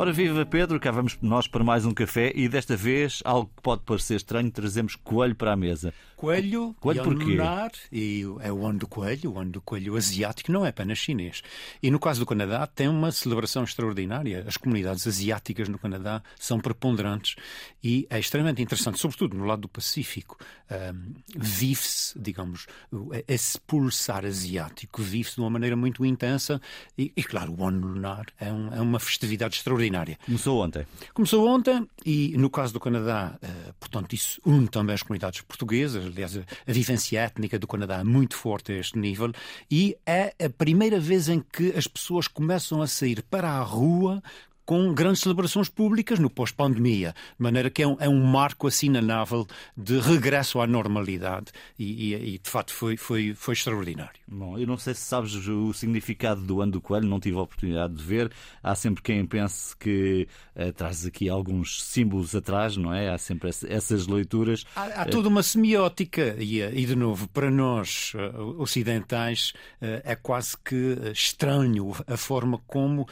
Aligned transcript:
Ora 0.00 0.12
viva 0.12 0.46
Pedro, 0.46 0.78
cá 0.78 0.92
vamos 0.92 1.18
nós 1.20 1.48
para 1.48 1.64
mais 1.64 1.84
um 1.84 1.92
café 1.92 2.30
e 2.32 2.48
desta 2.48 2.76
vez, 2.76 3.20
algo 3.24 3.50
que 3.56 3.60
pode 3.60 3.82
parecer 3.82 4.14
estranho, 4.14 4.48
trazemos 4.48 4.94
coelho 4.94 5.34
para 5.34 5.52
a 5.52 5.56
mesa. 5.56 5.92
Coelho, 6.14 6.74
coelho 6.78 7.02
porquê? 7.02 7.24
lunar, 7.24 7.72
e 7.90 8.22
é 8.40 8.52
o 8.52 8.64
ano 8.64 8.78
do 8.78 8.86
coelho, 8.86 9.32
o 9.32 9.38
ano 9.38 9.50
do 9.50 9.60
coelho 9.60 9.96
asiático, 9.96 10.52
não 10.52 10.64
é 10.64 10.68
apenas 10.68 10.98
chinês. 10.98 11.42
E 11.82 11.90
no 11.90 11.98
caso 11.98 12.20
do 12.20 12.26
Canadá 12.26 12.64
tem 12.64 12.86
uma 12.86 13.10
celebração 13.10 13.64
extraordinária. 13.64 14.44
As 14.46 14.56
comunidades 14.56 15.04
asiáticas 15.04 15.68
no 15.68 15.80
Canadá 15.80 16.22
são 16.38 16.60
preponderantes 16.60 17.34
e 17.82 18.06
é 18.08 18.20
extremamente 18.20 18.62
interessante, 18.62 19.00
sobretudo 19.00 19.36
no 19.36 19.46
lado 19.46 19.62
do 19.62 19.68
Pacífico. 19.68 20.38
Um, 20.70 21.14
vive-se, 21.36 22.16
digamos, 22.18 22.66
esse 23.26 23.60
pulsar 23.60 24.24
asiático, 24.24 25.02
vive-se 25.02 25.36
de 25.36 25.40
uma 25.40 25.50
maneira 25.50 25.74
muito 25.74 26.04
intensa 26.04 26.60
e, 26.96 27.12
e 27.16 27.24
claro, 27.24 27.52
o 27.58 27.64
ano 27.64 27.84
lunar 27.84 28.26
é, 28.38 28.52
um, 28.52 28.74
é 28.74 28.80
uma 28.80 29.00
festividade 29.00 29.56
extraordinária 29.56 29.87
extraordinária. 29.88 30.18
Começou 30.24 30.62
ontem. 30.62 30.86
Começou 31.14 31.48
ontem 31.48 31.88
e, 32.04 32.36
no 32.36 32.50
caso 32.50 32.72
do 32.72 32.80
Canadá, 32.80 33.38
uh, 33.42 33.74
portanto, 33.80 34.14
isso 34.14 34.40
une 34.44 34.68
também 34.68 34.94
as 34.94 35.02
comunidades 35.02 35.40
portuguesas. 35.42 36.04
Aliás, 36.06 36.36
a, 36.36 36.40
a 36.66 36.72
vivência 36.72 37.20
étnica 37.20 37.58
do 37.58 37.66
Canadá 37.66 37.98
é 37.98 38.04
muito 38.04 38.36
forte 38.36 38.72
a 38.72 38.76
este 38.76 38.98
nível 38.98 39.32
e 39.70 39.96
é 40.06 40.34
a 40.44 40.48
primeira 40.50 41.00
vez 41.00 41.28
em 41.28 41.40
que 41.40 41.70
as 41.76 41.86
pessoas 41.86 42.28
começam 42.28 42.80
a 42.82 42.86
sair 42.86 43.22
para 43.22 43.50
a 43.50 43.62
rua 43.62 44.22
com 44.68 44.92
grandes 44.92 45.22
celebrações 45.22 45.70
públicas 45.70 46.18
no 46.18 46.28
pós-pandemia, 46.28 47.14
de 47.38 47.42
maneira 47.42 47.70
que 47.70 47.82
é 47.82 47.88
um, 47.88 47.96
é 47.98 48.06
um, 48.06 48.22
marco 48.22 48.66
assinalável 48.66 49.46
de 49.74 49.98
regresso 49.98 50.60
à 50.60 50.66
normalidade 50.66 51.46
e, 51.78 52.12
e, 52.12 52.34
e, 52.34 52.38
de 52.38 52.50
facto 52.50 52.74
foi, 52.74 52.94
foi, 52.98 53.32
foi 53.34 53.54
extraordinário. 53.54 54.20
Bom, 54.26 54.58
eu 54.58 54.66
não 54.66 54.76
sei 54.76 54.92
se 54.92 55.00
sabes 55.00 55.34
o 55.48 55.72
significado 55.72 56.42
do 56.42 56.60
ano 56.60 56.72
do 56.72 56.82
coelho, 56.82 57.08
não 57.08 57.18
tive 57.18 57.38
a 57.38 57.40
oportunidade 57.40 57.94
de 57.94 58.04
ver. 58.04 58.30
Há 58.62 58.74
sempre 58.74 59.02
quem 59.02 59.24
pense 59.24 59.74
que 59.74 60.28
uh, 60.54 60.70
traz 60.74 61.06
aqui 61.06 61.30
alguns 61.30 61.82
símbolos 61.82 62.34
atrás, 62.34 62.76
não 62.76 62.92
é? 62.92 63.08
Há 63.08 63.16
sempre 63.16 63.48
essas 63.48 64.06
leituras. 64.06 64.66
Há, 64.76 64.84
há 64.84 65.04
toda 65.06 65.30
uma 65.30 65.42
semiótica 65.42 66.36
e, 66.38 66.60
e, 66.60 66.84
de 66.84 66.94
novo, 66.94 67.26
para 67.28 67.50
nós 67.50 68.12
uh, 68.14 68.60
ocidentais 68.60 69.54
uh, 69.80 70.02
é 70.04 70.14
quase 70.14 70.58
que 70.58 70.98
estranho 71.14 71.90
a 72.06 72.18
forma 72.18 72.60
como 72.66 73.08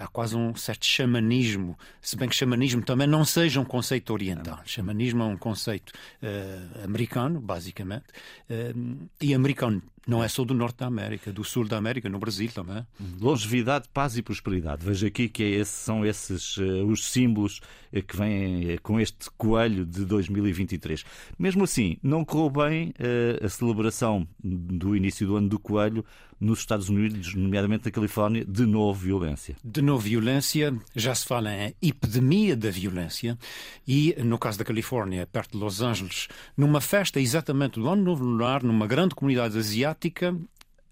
há 0.00 0.06
quase 0.06 0.34
um 0.34 0.54
certo 0.54 0.93
xamanismo, 0.94 1.76
se 2.00 2.16
bem 2.16 2.28
que 2.28 2.34
xamanismo 2.34 2.82
também 2.82 3.06
não 3.06 3.24
seja 3.24 3.60
um 3.60 3.64
conceito 3.64 4.12
oriental. 4.12 4.60
Xamanismo 4.64 5.22
é 5.22 5.26
um 5.26 5.36
conceito 5.36 5.92
uh, 6.22 6.84
americano, 6.84 7.40
basicamente, 7.40 8.06
uh, 8.50 9.08
e 9.20 9.34
americano 9.34 9.82
não 10.06 10.22
é 10.22 10.28
só 10.28 10.44
do 10.44 10.54
norte 10.54 10.78
da 10.78 10.86
América, 10.86 11.32
do 11.32 11.42
sul 11.42 11.66
da 11.66 11.78
América, 11.78 12.08
no 12.08 12.18
Brasil 12.18 12.50
também. 12.52 12.86
Longevidade, 13.20 13.88
paz 13.92 14.16
e 14.16 14.22
prosperidade. 14.22 14.84
Veja 14.84 15.06
aqui 15.06 15.28
que 15.28 15.42
é 15.42 15.48
esse, 15.48 15.72
são 15.72 16.04
esses 16.04 16.56
uh, 16.58 16.84
os 16.86 17.10
símbolos 17.10 17.60
uh, 17.92 18.02
que 18.02 18.16
vêm 18.16 18.74
uh, 18.74 18.82
com 18.82 19.00
este 19.00 19.30
coelho 19.36 19.86
de 19.86 20.04
2023. 20.04 21.04
Mesmo 21.38 21.64
assim, 21.64 21.96
não 22.02 22.24
correu 22.24 22.50
bem 22.50 22.94
a 23.42 23.48
celebração 23.48 24.26
do 24.42 24.94
início 24.94 25.26
do 25.26 25.36
ano 25.36 25.48
do 25.48 25.58
coelho 25.58 26.04
nos 26.38 26.58
Estados 26.58 26.88
Unidos, 26.88 27.34
nomeadamente 27.34 27.86
na 27.86 27.90
Califórnia, 27.90 28.44
de 28.44 28.66
novo 28.66 29.00
violência. 29.00 29.56
De 29.64 29.80
novo 29.80 30.00
violência, 30.00 30.76
já 30.94 31.14
se 31.14 31.24
fala 31.24 31.52
em 31.52 31.74
epidemia 31.82 32.56
da 32.56 32.70
violência 32.70 33.38
e, 33.86 34.14
no 34.18 34.38
caso 34.38 34.58
da 34.58 34.64
Califórnia, 34.64 35.26
perto 35.26 35.52
de 35.52 35.58
Los 35.58 35.80
Angeles, 35.80 36.28
numa 36.56 36.80
festa 36.80 37.20
exatamente 37.20 37.80
do 37.80 37.88
Ano 37.88 38.02
Novo 38.02 38.24
Lunar, 38.24 38.62
numa 38.62 38.86
grande 38.86 39.14
comunidade 39.14 39.58
asiática, 39.58 40.36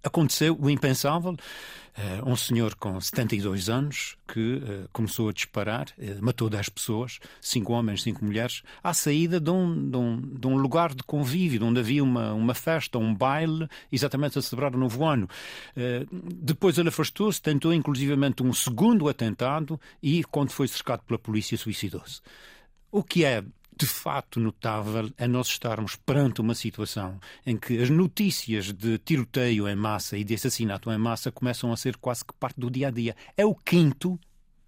aconteceu 0.02 0.56
o 0.60 0.68
impensável. 0.68 1.36
Uh, 1.92 2.30
um 2.30 2.34
senhor 2.34 2.74
com 2.74 2.98
72 2.98 3.68
anos 3.68 4.16
que 4.26 4.54
uh, 4.54 4.88
começou 4.94 5.28
a 5.28 5.32
disparar, 5.32 5.88
uh, 5.98 6.24
matou 6.24 6.48
10 6.48 6.70
pessoas, 6.70 7.18
5 7.38 7.70
homens, 7.70 8.02
5 8.02 8.24
mulheres, 8.24 8.62
à 8.82 8.94
saída 8.94 9.38
de 9.38 9.50
um, 9.50 9.90
de, 9.90 9.96
um, 9.98 10.16
de 10.18 10.46
um, 10.46 10.56
lugar 10.56 10.94
de 10.94 11.02
convívio, 11.02 11.62
onde 11.66 11.80
havia 11.80 12.02
uma, 12.02 12.32
uma 12.32 12.54
festa, 12.54 12.96
um 12.98 13.14
baile, 13.14 13.68
exatamente 13.90 14.38
a 14.38 14.42
celebrar 14.42 14.74
o 14.74 14.78
novo 14.78 15.04
ano. 15.04 15.28
depois 16.34 16.78
ele 16.78 16.88
afastou-se, 16.88 17.42
tentou 17.42 17.74
inclusivamente 17.74 18.42
um 18.42 18.54
segundo 18.54 19.06
atentado 19.06 19.78
e, 20.02 20.24
quando 20.24 20.50
foi 20.50 20.68
cercado 20.68 21.02
pela 21.02 21.18
polícia, 21.18 21.58
suicidou-se. 21.58 22.22
O 22.90 23.02
que 23.02 23.22
é 23.22 23.44
de 23.76 23.86
fato 23.86 24.38
notável 24.38 25.10
é 25.16 25.26
nós 25.26 25.48
estarmos 25.48 25.96
perante 25.96 26.40
uma 26.40 26.54
situação 26.54 27.18
em 27.44 27.56
que 27.56 27.80
as 27.80 27.90
notícias 27.90 28.72
de 28.72 28.98
tiroteio 28.98 29.68
em 29.68 29.74
massa 29.74 30.16
e 30.16 30.24
de 30.24 30.34
assassinato 30.34 30.90
em 30.90 30.98
massa 30.98 31.32
começam 31.32 31.72
a 31.72 31.76
ser 31.76 31.96
quase 31.96 32.24
que 32.24 32.34
parte 32.34 32.60
do 32.60 32.70
dia 32.70 32.88
a 32.88 32.90
dia. 32.90 33.16
É 33.36 33.44
o 33.44 33.54
quinto 33.54 34.18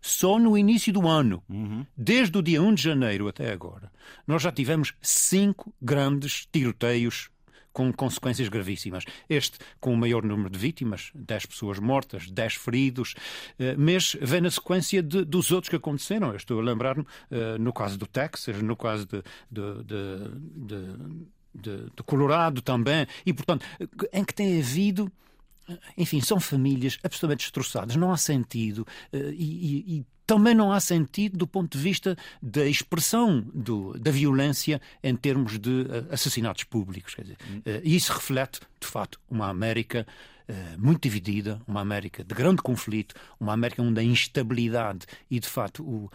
só 0.01 0.39
no 0.39 0.59
início 0.59 0.93
do 0.93 1.09
ano, 1.09 1.43
uhum. 1.49 1.87
desde 1.97 2.37
o 2.37 2.43
dia 2.43 2.61
1 2.61 2.75
de 2.75 2.83
janeiro 2.83 3.27
até 3.27 3.51
agora, 3.51 3.91
nós 4.27 4.43
já 4.43 4.53
tivemos 4.53 4.93
cinco 5.01 5.75
grandes 5.81 6.47
tiroteios 6.53 7.31
com 7.75 7.93
consequências 7.93 8.49
gravíssimas. 8.49 9.05
Este 9.29 9.59
com 9.81 9.93
o 9.93 9.97
maior 9.97 10.23
número 10.23 10.49
de 10.49 10.59
vítimas, 10.59 11.11
10 11.15 11.47
pessoas 11.47 11.79
mortas, 11.79 12.31
10 12.31 12.55
feridos, 12.55 13.15
eh, 13.59 13.75
mas 13.77 14.17
vem 14.23 14.41
na 14.41 14.51
sequência 14.51 15.03
de, 15.03 15.25
dos 15.25 15.51
outros 15.51 15.69
que 15.69 15.77
aconteceram. 15.77 16.31
Eu 16.31 16.37
estou 16.37 16.61
a 16.61 16.63
lembrar-me 16.63 17.05
eh, 17.31 17.59
no 17.59 17.73
caso 17.73 17.99
do 17.99 18.07
Texas, 18.07 18.63
no 18.63 18.77
caso 18.77 19.07
de, 19.07 19.23
de, 19.51 19.85
de 19.85 21.35
de, 21.57 21.85
de, 21.85 22.03
Colorado 22.05 22.61
também, 22.61 23.07
e 23.25 23.33
portanto, 23.33 23.65
em 24.13 24.25
que 24.25 24.35
tem 24.35 24.59
havido. 24.59 25.11
Enfim, 25.97 26.21
são 26.21 26.39
famílias 26.39 26.99
absolutamente 27.03 27.45
destroçadas, 27.45 27.97
não 27.97 28.13
há 28.13 28.17
sentido. 28.17 28.87
Eh, 29.13 29.33
e, 29.33 29.99
e, 29.99 30.07
também 30.27 30.55
não 30.55 30.73
há 30.73 30.81
sentido 30.81 31.37
do 31.37 31.47
ponto 31.47 31.77
de 31.77 31.85
vista 31.85 32.17
da 32.41 32.65
expressão 32.65 33.43
do, 33.53 33.93
da 33.99 34.11
violência 34.11 34.81
em 35.03 35.15
termos 35.15 35.59
de 35.59 35.83
uh, 35.83 36.07
assassinatos 36.11 36.65
públicos. 36.65 37.15
Quer 37.15 37.23
dizer, 37.23 37.37
uh, 37.59 37.81
e 37.85 37.95
isso 37.95 38.11
reflete, 38.11 38.61
de 38.81 38.87
facto, 38.87 39.21
uma 39.31 39.49
América 39.49 40.07
muito 40.77 41.01
dividida, 41.03 41.59
uma 41.67 41.81
América 41.81 42.23
de 42.23 42.35
grande 42.35 42.61
conflito, 42.61 43.15
uma 43.41 43.55
América 43.55 43.83
onde 43.83 43.99
a 43.99 44.03
instabilidade 44.03 45.07
e, 45.31 45.41
de 45.41 45.49
facto, 45.49 45.83
o 45.83 46.11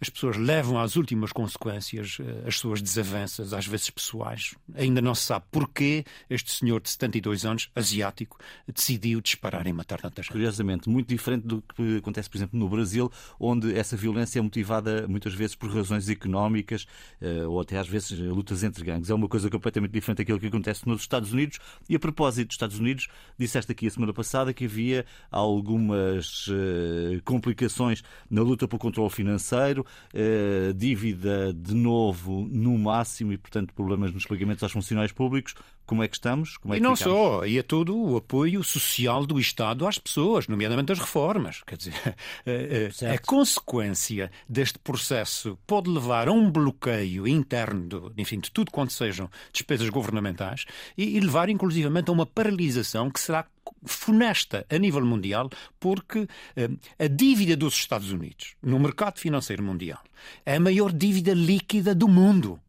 as 0.00 0.08
pessoas 0.08 0.36
levam 0.36 0.78
às 0.78 0.96
últimas 0.96 1.32
consequências 1.32 2.18
eh, 2.20 2.48
as 2.48 2.58
suas 2.58 2.80
desavenças, 2.80 3.52
às 3.52 3.66
vezes 3.66 3.90
pessoais. 3.90 4.54
Ainda 4.74 5.00
não 5.00 5.14
se 5.14 5.22
sabe 5.22 5.44
porquê 5.50 6.04
este 6.28 6.52
senhor 6.52 6.80
de 6.80 6.90
72 6.90 7.44
anos, 7.44 7.70
asiático, 7.74 8.38
decidiu 8.66 9.20
disparar 9.20 9.66
e 9.66 9.72
matar 9.72 10.00
tanta 10.00 10.22
gente. 10.22 10.32
Curiosamente, 10.32 10.88
muito 10.88 11.08
diferente 11.08 11.46
do 11.46 11.62
que 11.62 11.98
acontece, 11.98 12.28
por 12.28 12.38
exemplo, 12.38 12.58
no 12.58 12.68
Brasil, 12.68 13.10
onde 13.38 13.76
essa 13.76 13.96
violência 13.96 14.38
é 14.38 14.42
motivada 14.42 15.06
muitas 15.08 15.34
vezes 15.34 15.54
por 15.54 15.70
razões 15.70 16.08
económicas 16.08 16.86
eh, 17.20 17.46
ou 17.46 17.60
até 17.60 17.78
às 17.78 17.88
vezes 17.88 18.18
lutas 18.18 18.62
entre 18.62 18.84
gangues. 18.84 19.10
É 19.10 19.14
uma 19.14 19.28
coisa 19.28 19.48
completamente 19.50 19.92
diferente 19.92 20.18
daquilo 20.18 20.40
que 20.40 20.46
acontece 20.46 20.86
nos 20.86 21.02
Estados 21.02 21.32
Unidos. 21.32 21.58
E 21.88 21.96
a 21.96 21.98
propósito 21.98 22.48
dos 22.48 22.54
Estados 22.54 22.78
Unidos, 22.78 23.08
disseste 23.38 23.72
aqui 23.72 23.86
a 23.86 23.90
semana 23.90 24.12
passada 24.12 24.52
que 24.52 24.64
havia 24.64 25.04
algumas 25.30 26.46
eh, 26.50 27.20
complicações 27.24 28.02
na 28.30 28.42
luta 28.42 28.66
pelo 28.66 28.78
controle 28.78 29.10
financeiro, 29.10 29.83
uh, 29.84 30.72
dívida 30.74 31.52
de 31.52 31.74
novo 31.74 32.46
no 32.50 32.76
máximo 32.78 33.32
e, 33.32 33.38
portanto, 33.38 33.72
problemas 33.74 34.12
nos 34.12 34.26
pagamentos 34.26 34.62
aos 34.62 34.72
funcionários 34.72 35.12
públicos. 35.12 35.54
Como 35.86 36.02
é 36.02 36.08
que 36.08 36.16
estamos? 36.16 36.56
Como 36.56 36.72
é 36.72 36.78
e 36.78 36.80
que 36.80 36.82
não 36.82 36.96
ficamos? 36.96 37.18
só, 37.18 37.44
e 37.44 37.58
é 37.58 37.62
todo 37.62 37.94
o 37.96 38.16
apoio 38.16 38.64
social 38.64 39.26
do 39.26 39.38
Estado 39.38 39.86
às 39.86 39.98
pessoas, 39.98 40.48
nomeadamente 40.48 40.92
as 40.92 40.98
reformas. 40.98 41.62
Quer 41.66 41.76
dizer, 41.76 41.94
eh, 42.46 42.90
eh, 43.00 43.06
a, 43.06 43.14
a 43.14 43.18
consequência 43.18 44.30
deste 44.48 44.78
processo 44.78 45.58
pode 45.66 45.90
levar 45.90 46.28
a 46.28 46.32
um 46.32 46.50
bloqueio 46.50 47.28
interno, 47.28 48.10
de, 48.10 48.22
enfim, 48.22 48.40
de 48.40 48.50
tudo 48.50 48.70
quanto 48.70 48.94
sejam 48.94 49.30
despesas 49.52 49.90
governamentais 49.90 50.64
e, 50.96 51.16
e 51.16 51.20
levar, 51.20 51.50
inclusivamente, 51.50 52.08
a 52.08 52.12
uma 52.14 52.24
paralisação 52.24 53.10
que 53.10 53.20
será 53.20 53.46
funesta 53.84 54.66
a 54.68 54.78
nível 54.78 55.04
mundial, 55.04 55.48
porque 55.78 56.26
eh, 56.56 56.68
a 56.98 57.06
dívida 57.06 57.56
dos 57.56 57.74
Estados 57.74 58.10
Unidos 58.10 58.56
no 58.62 58.78
mercado 58.78 59.18
financeiro 59.18 59.62
mundial 59.62 60.00
é 60.44 60.56
a 60.56 60.60
maior 60.60 60.92
dívida 60.92 61.34
líquida 61.34 61.94
do 61.94 62.08
mundo. 62.08 62.60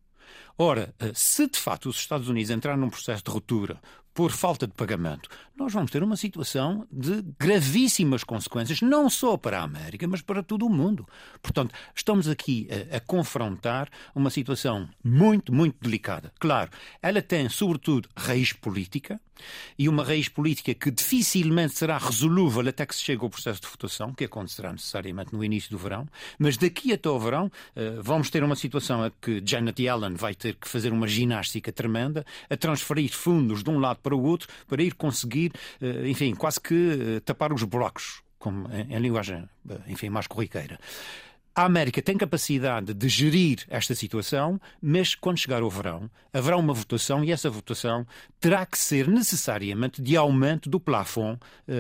Ora, 0.58 0.94
eh, 1.00 1.12
se 1.14 1.48
de 1.48 1.60
facto 1.60 1.90
os 1.90 1.98
Estados 1.98 2.30
Unidos 2.30 2.50
entrarem 2.50 2.80
num 2.80 2.90
processo 2.90 3.24
de 3.24 3.32
ruptura 3.32 3.80
por 4.16 4.32
falta 4.32 4.66
de 4.66 4.74
pagamento, 4.74 5.30
nós 5.58 5.74
vamos 5.74 5.92
ter 5.92 6.02
uma 6.02 6.16
situação 6.16 6.88
de 6.90 7.22
gravíssimas 7.38 8.24
consequências, 8.24 8.82
não 8.82 9.10
só 9.10 9.36
para 9.36 9.60
a 9.60 9.64
América, 9.64 10.08
mas 10.08 10.22
para 10.22 10.42
todo 10.42 10.66
o 10.66 10.70
mundo. 10.70 11.06
Portanto, 11.42 11.76
estamos 11.94 12.30
aqui 12.30 12.68
a, 12.92 12.96
a 12.96 13.00
confrontar 13.02 13.90
uma 14.16 14.30
situação 14.30 14.88
muito, 15.04 15.54
muito 15.54 15.76
delicada. 15.82 16.32
Claro, 16.40 16.72
ela 17.02 17.22
tem, 17.22 17.50
sobretudo, 17.50 18.08
raiz 18.16 18.54
política, 18.54 19.20
e 19.78 19.90
uma 19.90 20.04
raiz 20.04 20.30
política 20.30 20.74
que 20.74 20.92
dificilmente 20.92 21.76
será 21.76 21.98
resolúvel 21.98 22.68
até 22.68 22.86
que 22.86 22.96
se 22.96 23.04
chegue 23.04 23.24
ao 23.24 23.30
processo 23.30 23.62
de 23.62 23.68
votação, 23.68 24.14
que 24.14 24.24
acontecerá 24.24 24.72
necessariamente 24.72 25.34
no 25.34 25.44
início 25.44 25.70
do 25.72 25.78
verão, 25.78 26.08
mas 26.40 26.58
daqui 26.58 26.94
até 26.94 27.10
ao 27.10 27.20
verão 27.20 27.52
eh, 27.76 27.98
vamos 28.02 28.30
ter 28.30 28.44
uma 28.44 28.56
situação 28.56 29.06
em 29.06 29.12
que 29.22 29.42
Janet 29.46 29.82
Yellen 29.82 30.16
vai 30.16 30.34
ter 30.34 30.56
que 30.56 30.68
fazer 30.68 30.92
uma 30.92 31.08
ginástica 31.08 31.72
tremenda, 31.72 32.26
a 32.50 32.58
transferir 32.58 33.12
fundos 33.12 33.64
de 33.64 33.70
um 33.70 33.80
lado 33.80 34.00
para 34.06 34.16
o 34.16 34.24
outro 34.24 34.48
para 34.68 34.84
ir 34.84 34.94
conseguir, 34.94 35.52
eh, 35.82 36.08
enfim, 36.08 36.36
quase 36.36 36.62
que 36.62 36.76
eh, 37.18 37.20
tapar 37.22 37.52
os 37.52 37.64
blocos, 37.64 38.22
como 38.38 38.70
em, 38.72 39.00
linguagem, 39.00 39.50
enfim, 39.88 40.10
mais 40.10 40.28
corriqueira. 40.28 40.78
A 41.56 41.64
América 41.64 42.02
tem 42.02 42.18
capacidade 42.18 42.94
de 42.94 43.10
gerir 43.10 43.66
esta 43.70 43.96
situação, 43.96 44.60
mas 44.82 45.16
quando 45.16 45.40
chegar 45.40 45.64
o 45.64 45.70
verão, 45.70 46.12
haverá 46.34 46.58
uma 46.58 46.74
votação 46.74 47.24
e 47.24 47.32
essa 47.32 47.50
votação 47.50 48.06
terá 48.42 48.66
que 48.66 48.78
ser 48.78 49.08
necessariamente 49.08 50.02
de 50.02 50.18
aumento 50.18 50.70
do 50.70 50.82
plafond 50.82 51.40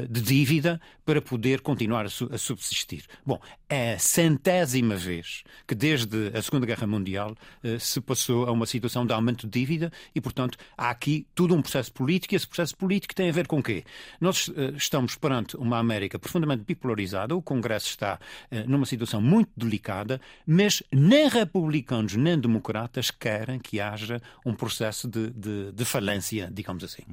de 0.10 0.22
dívida 0.22 0.80
para 1.04 1.22
poder 1.22 1.60
continuar 1.60 2.06
a, 2.06 2.38
subsistir. 2.38 3.04
Bom, 3.25 3.38
é 3.69 3.94
a 3.94 4.00
centésima 4.00 4.95
vez 4.95 5.44
que 5.67 5.73
desde 5.73 6.31
a 6.35 6.41
Segunda 6.41 6.65
Guerra 6.65 6.85
Mundial 6.85 7.35
uh, 7.63 7.79
se 7.79 8.00
passou 8.01 8.45
a 8.45 8.51
uma 8.51 8.65
situação 8.65 9.06
de 9.06 9.13
aumento 9.13 9.47
de 9.47 9.59
dívida 9.59 9.91
e, 10.13 10.21
portanto, 10.21 10.57
há 10.77 10.89
aqui 10.89 11.25
todo 11.33 11.56
um 11.56 11.62
processo 11.62 11.91
político 11.91 12.33
e 12.33 12.38
esse 12.38 12.47
processo 12.47 12.75
político 12.77 13.15
tem 13.15 13.29
a 13.29 13.31
ver 13.31 13.47
com 13.47 13.59
o 13.59 13.63
quê? 13.63 13.83
Nós 14.19 14.47
uh, 14.47 14.75
estamos 14.75 15.15
perante 15.15 15.57
uma 15.57 15.79
América 15.79 16.19
profundamente 16.19 16.63
bipolarizada, 16.63 17.35
o 17.35 17.41
Congresso 17.41 17.88
está 17.88 18.19
numa 18.67 18.85
situação 18.85 19.21
muito 19.21 19.50
delicada, 19.56 20.19
mas 20.45 20.81
nem 20.91 21.27
republicanos 21.27 22.15
nem 22.15 22.39
democratas 22.39 23.12
querem 23.12 23.59
que 23.59 23.79
haja 23.79 24.21
um 24.45 24.53
processo 24.53 25.07
de, 25.07 25.31
de, 25.31 25.71
de 25.71 25.85
falência, 25.85 26.50
digamos 26.51 26.83
assim. 26.83 27.03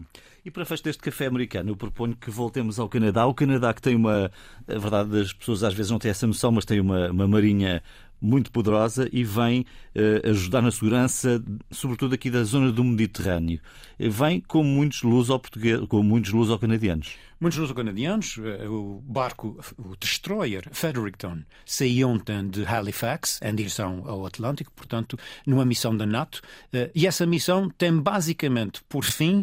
E 0.44 0.50
para 0.50 0.64
festa 0.64 0.88
deste 0.88 1.00
café 1.00 1.26
americano, 1.26 1.70
eu 1.70 1.76
proponho 1.76 2.16
que 2.16 2.28
voltemos 2.28 2.80
ao 2.80 2.88
Canadá. 2.88 3.26
O 3.26 3.34
Canadá 3.34 3.72
que 3.72 3.80
tem 3.80 3.94
uma. 3.94 4.30
A 4.66 4.78
verdade, 4.78 5.20
as 5.20 5.32
pessoas 5.32 5.62
às 5.62 5.72
vezes 5.72 5.92
não 5.92 6.00
têm 6.00 6.10
essa 6.10 6.26
noção, 6.26 6.41
mas 6.50 6.64
tem 6.64 6.80
uma, 6.80 7.10
uma 7.10 7.28
marinha 7.28 7.82
muito 8.22 8.52
poderosa 8.52 9.08
e 9.12 9.24
vem 9.24 9.62
uh, 9.96 10.30
ajudar 10.30 10.62
na 10.62 10.70
segurança, 10.70 11.42
sobretudo 11.70 12.14
aqui 12.14 12.30
da 12.30 12.44
zona 12.44 12.70
do 12.70 12.84
Mediterrâneo. 12.84 13.60
Vem 13.98 14.40
com 14.40 14.62
muitos 14.62 15.02
luso-portugueses, 15.02 15.86
com 15.88 16.02
muitos 16.02 16.32
luso-canadianos. 16.32 17.16
Muitos 17.40 17.58
luso-canadianos. 17.58 18.38
Eh, 18.38 18.68
o 18.68 19.02
barco, 19.04 19.58
o 19.76 19.96
destroyer 19.96 20.68
Fredericton, 20.70 21.42
saiu 21.66 22.08
ontem 22.08 22.48
de 22.48 22.64
Halifax 22.64 23.40
em 23.42 23.52
direção 23.52 24.04
ao 24.06 24.24
Atlântico, 24.24 24.70
portanto, 24.72 25.18
numa 25.44 25.64
missão 25.64 25.96
da 25.96 26.06
NATO. 26.06 26.40
Uh, 26.72 26.90
e 26.94 27.06
essa 27.06 27.26
missão 27.26 27.68
tem 27.68 27.98
basicamente 27.98 28.80
por 28.88 29.04
fim 29.04 29.42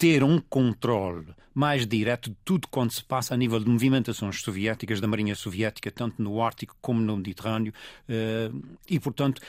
ter 0.00 0.24
um 0.24 0.40
controle 0.40 1.26
mais 1.52 1.86
direto 1.86 2.30
de 2.30 2.36
tudo 2.42 2.66
quanto 2.68 2.94
se 2.94 3.04
passa 3.04 3.34
a 3.34 3.36
nível 3.36 3.60
de 3.60 3.68
movimentações 3.68 4.40
soviéticas, 4.40 4.98
da 4.98 5.06
Marinha 5.06 5.34
Soviética, 5.34 5.90
tanto 5.90 6.22
no 6.22 6.42
Ártico 6.42 6.74
como 6.80 7.02
no 7.02 7.18
Mediterrâneo, 7.18 7.70
eh, 8.08 8.50
e, 8.88 8.98
portanto, 8.98 9.42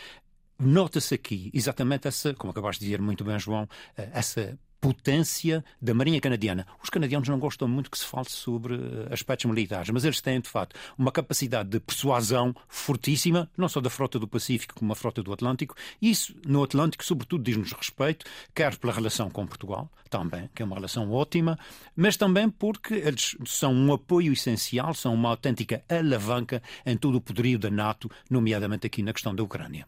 nota-se 0.59 1.15
aqui 1.15 1.49
exatamente 1.53 2.05
essa, 2.05 2.33
como 2.33 2.51
acabaste 2.51 2.81
de 2.81 2.87
dizer 2.87 3.01
muito 3.01 3.23
bem, 3.23 3.39
João, 3.39 3.65
eh, 3.97 4.09
essa 4.11 4.59
potência 4.81 5.63
da 5.79 5.93
Marinha 5.93 6.19
Canadiana. 6.19 6.65
Os 6.83 6.89
canadianos 6.89 7.29
não 7.29 7.37
gostam 7.37 7.67
muito 7.67 7.91
que 7.91 7.99
se 7.99 8.05
fale 8.05 8.27
sobre 8.27 8.73
eh, 8.73 9.13
aspectos 9.13 9.45
militares, 9.45 9.91
mas 9.91 10.03
eles 10.03 10.19
têm, 10.19 10.41
de 10.41 10.49
facto, 10.49 10.75
uma 10.97 11.11
capacidade 11.11 11.69
de 11.69 11.79
persuasão 11.79 12.53
fortíssima, 12.67 13.47
não 13.55 13.69
só 13.69 13.79
da 13.79 13.91
frota 13.91 14.17
do 14.17 14.27
Pacífico, 14.27 14.73
como 14.73 14.91
a 14.91 14.95
frota 14.95 15.21
do 15.21 15.31
Atlântico. 15.31 15.75
Isso, 16.01 16.35
no 16.47 16.63
Atlântico, 16.63 17.05
sobretudo, 17.05 17.43
diz-nos 17.43 17.71
respeito, 17.71 18.25
quer 18.55 18.75
pela 18.77 18.91
relação 18.91 19.29
com 19.29 19.45
Portugal, 19.45 19.87
também, 20.09 20.49
que 20.55 20.63
é 20.63 20.65
uma 20.65 20.75
relação 20.75 21.11
ótima, 21.11 21.59
mas 21.95 22.17
também 22.17 22.49
porque 22.49 22.95
eles 22.95 23.37
são 23.45 23.73
um 23.73 23.93
apoio 23.93 24.33
essencial, 24.33 24.95
são 24.95 25.13
uma 25.13 25.29
autêntica 25.29 25.83
alavanca 25.87 26.61
em 26.83 26.97
todo 26.97 27.15
o 27.15 27.21
poderio 27.21 27.59
da 27.59 27.69
NATO, 27.69 28.09
nomeadamente 28.29 28.87
aqui 28.87 29.03
na 29.03 29.13
questão 29.13 29.35
da 29.35 29.43
Ucrânia. 29.43 29.85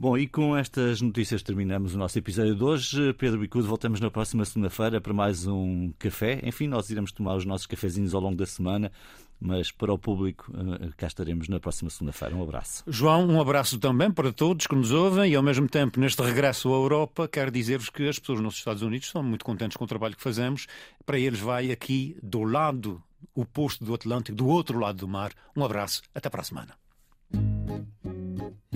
Bom, 0.00 0.16
e 0.16 0.28
com 0.28 0.56
estas 0.56 1.02
notícias 1.02 1.42
terminamos 1.42 1.92
o 1.92 1.98
nosso 1.98 2.16
episódio 2.16 2.54
de 2.54 2.62
hoje. 2.62 3.12
Pedro 3.14 3.40
Bicudo, 3.40 3.66
voltamos 3.66 3.98
na 3.98 4.08
próxima 4.08 4.44
segunda-feira 4.44 5.00
para 5.00 5.12
mais 5.12 5.44
um 5.44 5.92
café. 5.98 6.38
Enfim, 6.44 6.68
nós 6.68 6.88
iremos 6.88 7.10
tomar 7.10 7.34
os 7.34 7.44
nossos 7.44 7.66
cafezinhos 7.66 8.14
ao 8.14 8.20
longo 8.20 8.36
da 8.36 8.46
semana, 8.46 8.92
mas 9.40 9.72
para 9.72 9.92
o 9.92 9.98
público, 9.98 10.52
eh, 10.54 10.90
cá 10.96 11.08
estaremos 11.08 11.48
na 11.48 11.58
próxima 11.58 11.90
segunda-feira. 11.90 12.36
Um 12.36 12.44
abraço. 12.44 12.84
João, 12.86 13.26
um 13.26 13.40
abraço 13.40 13.76
também 13.76 14.08
para 14.08 14.32
todos 14.32 14.68
que 14.68 14.76
nos 14.76 14.92
ouvem 14.92 15.32
e, 15.32 15.34
ao 15.34 15.42
mesmo 15.42 15.68
tempo, 15.68 15.98
neste 15.98 16.22
regresso 16.22 16.68
à 16.68 16.76
Europa, 16.76 17.26
quero 17.26 17.50
dizer-vos 17.50 17.90
que 17.90 18.08
as 18.08 18.20
pessoas 18.20 18.38
nos 18.38 18.54
Estados 18.54 18.82
Unidos 18.82 19.08
estão 19.08 19.24
muito 19.24 19.44
contentes 19.44 19.76
com 19.76 19.82
o 19.82 19.88
trabalho 19.88 20.14
que 20.14 20.22
fazemos. 20.22 20.68
Para 21.04 21.18
eles, 21.18 21.40
vai 21.40 21.72
aqui 21.72 22.16
do 22.22 22.44
lado 22.44 23.02
oposto 23.34 23.84
do 23.84 23.92
Atlântico, 23.92 24.38
do 24.38 24.46
outro 24.46 24.78
lado 24.78 24.98
do 24.98 25.08
mar. 25.08 25.32
Um 25.56 25.64
abraço, 25.64 26.02
até 26.14 26.30
para 26.30 26.42
a 26.42 26.44
semana. 26.44 26.87